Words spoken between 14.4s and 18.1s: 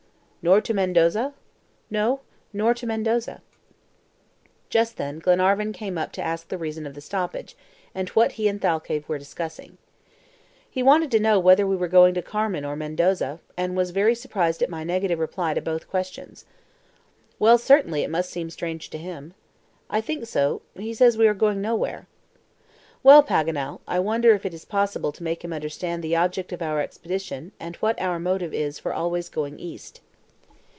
at my negative reply to both questions." "Well, certainly, it